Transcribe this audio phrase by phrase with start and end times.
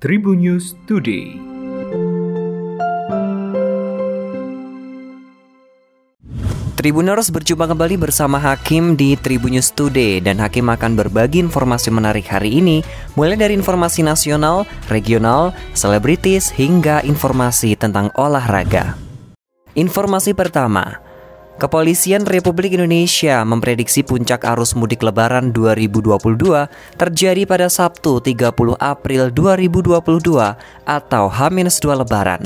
[0.00, 1.36] Tribun News Today.
[6.72, 12.24] Tribuners berjumpa kembali bersama Hakim di Tribun News Today dan Hakim akan berbagi informasi menarik
[12.32, 12.80] hari ini
[13.12, 18.96] mulai dari informasi nasional, regional, selebritis hingga informasi tentang olahraga.
[19.76, 20.96] Informasi pertama,
[21.60, 26.16] Kepolisian Republik Indonesia memprediksi puncak arus mudik lebaran 2022
[26.96, 30.00] terjadi pada Sabtu 30 April 2022
[30.88, 32.40] atau H-2 lebaran.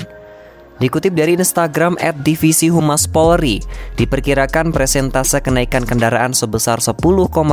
[0.82, 3.62] Dikutip dari Instagram at Divisi Humas Polri,
[3.94, 7.46] diperkirakan presentase kenaikan kendaraan sebesar 10,8%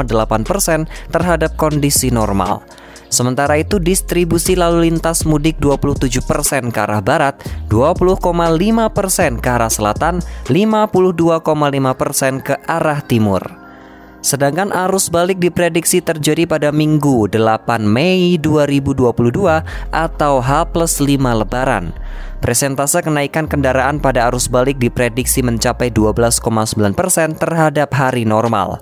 [1.13, 2.65] terhadap kondisi normal.
[3.11, 7.35] Sementara itu distribusi lalu lintas mudik 27% ke arah barat,
[7.67, 8.23] 20,5%
[9.43, 13.43] ke arah selatan, 52,5% ke arah timur.
[14.21, 19.09] Sedangkan arus balik diprediksi terjadi pada Minggu 8 Mei 2022
[19.89, 21.89] atau H plus 5 Lebaran.
[22.39, 26.95] Presentase kenaikan kendaraan pada arus balik diprediksi mencapai 12,9%
[27.37, 28.79] terhadap hari normal.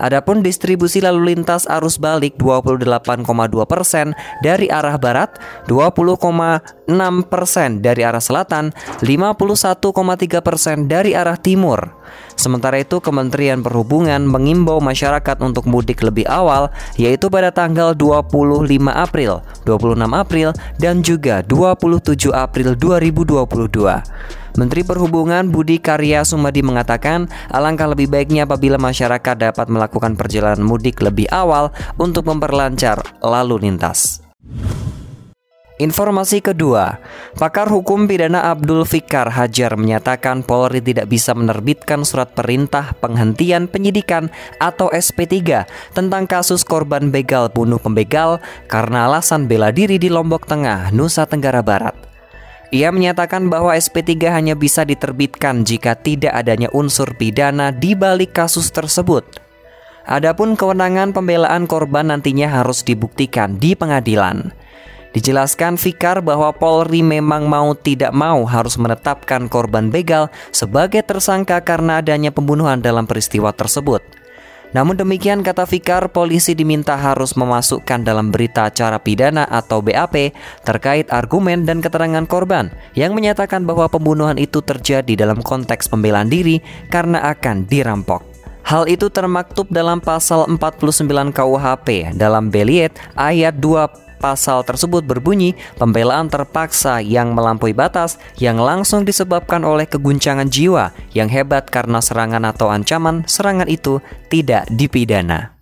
[0.00, 3.20] Adapun distribusi lalu lintas arus balik 28,2
[3.68, 5.36] persen dari arah barat,
[5.68, 6.88] 20,6
[7.28, 8.72] persen dari arah selatan,
[9.04, 12.00] 51,3 persen dari arah timur.
[12.34, 19.44] Sementara itu Kementerian Perhubungan mengimbau masyarakat untuk mudik lebih awal yaitu pada tanggal 25 April,
[19.68, 20.48] 26 April
[20.80, 24.39] dan juga 27 April 2022.
[24.58, 30.98] Menteri Perhubungan Budi Karya Sumadi mengatakan, alangkah lebih baiknya apabila masyarakat dapat melakukan perjalanan mudik
[31.04, 31.70] lebih awal
[32.00, 34.24] untuk memperlancar lalu lintas.
[35.80, 37.00] Informasi kedua,
[37.40, 44.28] pakar hukum pidana Abdul Fikar Hajar menyatakan Polri tidak bisa menerbitkan surat perintah penghentian penyidikan
[44.60, 45.64] atau SP3
[45.96, 51.64] tentang kasus korban begal bunuh pembegal karena alasan bela diri di Lombok Tengah, Nusa Tenggara
[51.64, 52.09] Barat.
[52.70, 58.70] Ia menyatakan bahwa SP3 hanya bisa diterbitkan jika tidak adanya unsur pidana di balik kasus
[58.70, 59.26] tersebut.
[60.06, 64.54] Adapun kewenangan pembelaan korban nantinya harus dibuktikan di pengadilan.
[65.10, 71.98] Dijelaskan Fikar bahwa Polri memang mau tidak mau harus menetapkan korban begal sebagai tersangka karena
[71.98, 74.19] adanya pembunuhan dalam peristiwa tersebut.
[74.70, 80.30] Namun demikian kata Fikar, polisi diminta harus memasukkan dalam berita acara pidana atau BAP
[80.62, 86.62] terkait argumen dan keterangan korban yang menyatakan bahwa pembunuhan itu terjadi dalam konteks pembelaan diri
[86.86, 88.22] karena akan dirampok.
[88.62, 96.28] Hal itu termaktub dalam pasal 49 KUHP dalam Beliet ayat 2 Pasal tersebut berbunyi pembelaan
[96.28, 102.68] terpaksa yang melampaui batas yang langsung disebabkan oleh keguncangan jiwa yang hebat karena serangan atau
[102.68, 105.56] ancaman serangan itu tidak dipidana.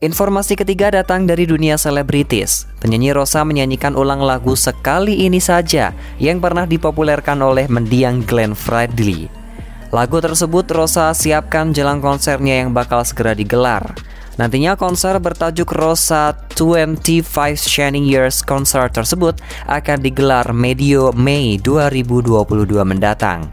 [0.00, 2.68] Informasi ketiga datang dari dunia selebritis.
[2.80, 9.28] Penyanyi Rosa menyanyikan ulang lagu Sekali Ini Saja yang pernah dipopulerkan oleh mendiang Glenn Fredly.
[9.92, 13.96] Lagu tersebut Rosa siapkan jelang konsernya yang bakal segera digelar.
[14.36, 17.24] Nantinya konser bertajuk Rosa 25
[17.56, 22.44] Shining Years Concert tersebut akan digelar medio Mei 2022
[22.84, 23.48] mendatang.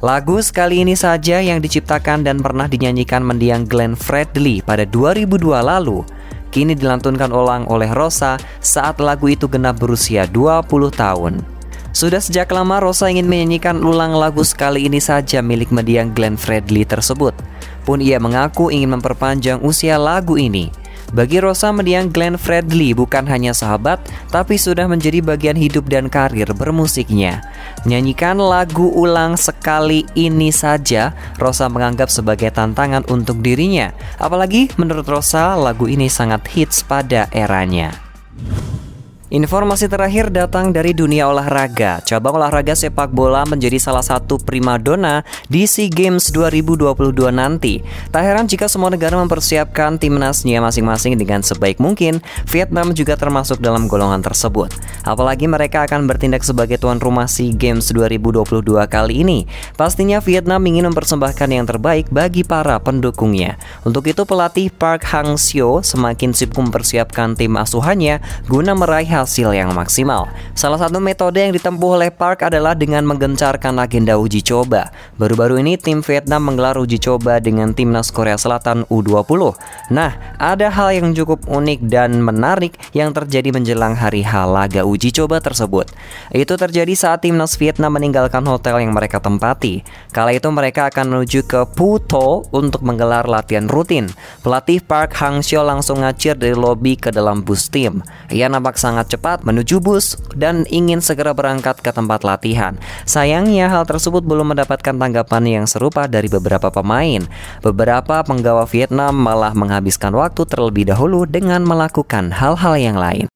[0.00, 6.00] Lagu sekali ini saja yang diciptakan dan pernah dinyanyikan mendiang Glenn Fredly pada 2002 lalu
[6.48, 11.44] kini dilantunkan ulang oleh Rosa saat lagu itu genap berusia 20 tahun.
[11.92, 16.88] Sudah sejak lama Rosa ingin menyanyikan ulang lagu sekali ini saja milik mendiang Glenn Fredly
[16.88, 17.36] tersebut
[17.82, 20.70] pun ia mengaku ingin memperpanjang usia lagu ini.
[21.12, 24.00] Bagi Rosa mendiang Glenn Fredly bukan hanya sahabat,
[24.32, 27.44] tapi sudah menjadi bagian hidup dan karir bermusiknya.
[27.84, 33.92] Menyanyikan lagu ulang sekali ini saja, Rosa menganggap sebagai tantangan untuk dirinya.
[34.16, 38.11] Apalagi menurut Rosa, lagu ini sangat hits pada eranya.
[39.32, 42.04] Informasi terakhir datang dari dunia olahraga.
[42.04, 47.80] Cabang olahraga sepak bola menjadi salah satu primadona di SEA Games 2022 nanti.
[48.12, 53.88] Tak heran jika semua negara mempersiapkan timnasnya masing-masing dengan sebaik mungkin, Vietnam juga termasuk dalam
[53.88, 54.68] golongan tersebut.
[55.08, 58.44] Apalagi mereka akan bertindak sebagai tuan rumah SEA Games 2022
[58.84, 59.48] kali ini.
[59.80, 63.56] Pastinya Vietnam ingin mempersembahkan yang terbaik bagi para pendukungnya.
[63.88, 70.26] Untuk itu pelatih Park Hang-seo semakin sibuk mempersiapkan tim asuhannya guna meraih hasil yang maksimal.
[70.58, 74.90] Salah satu metode yang ditempuh oleh Park adalah dengan menggencarkan agenda uji coba.
[75.14, 79.54] Baru-baru ini tim Vietnam menggelar uji coba dengan timnas Korea Selatan U20.
[79.94, 85.14] Nah, ada hal yang cukup unik dan menarik yang terjadi menjelang hari H laga uji
[85.14, 85.86] coba tersebut.
[86.34, 89.86] Itu terjadi saat timnas Vietnam meninggalkan hotel yang mereka tempati.
[90.10, 94.10] Kala itu mereka akan menuju ke Phu Tho untuk menggelar latihan rutin.
[94.42, 98.02] Pelatih Park Hang-seo langsung ngacir dari lobi ke dalam bus tim.
[98.32, 102.80] Ia nampak sangat cepat menuju bus dan ingin segera berangkat ke tempat latihan.
[103.04, 107.28] Sayangnya hal tersebut belum mendapatkan tanggapan yang serupa dari beberapa pemain.
[107.60, 113.28] Beberapa penggawa Vietnam malah menghabiskan waktu terlebih dahulu dengan melakukan hal-hal yang lain.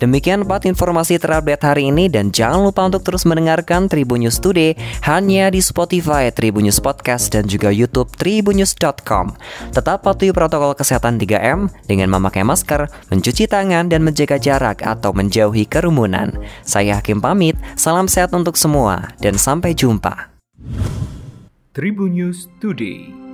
[0.00, 4.72] Demikian empat informasi terupdate hari ini dan jangan lupa untuk terus mendengarkan Tribun News Today
[5.04, 9.36] hanya di Spotify, Tribun News Podcast dan juga YouTube tribunnews.com.
[9.76, 15.68] Tetap patuhi protokol kesehatan 3M dengan memakai masker, mencuci tangan dan menjaga jarak atau menjauhi
[15.68, 16.32] kerumunan.
[16.64, 20.32] Saya Hakim pamit, salam sehat untuk semua dan sampai jumpa.
[21.76, 23.29] Tribun News Today.